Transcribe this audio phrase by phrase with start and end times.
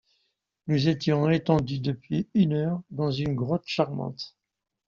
[0.65, 4.35] Nous étions étendus depuis une heure dans cette grotte charmante.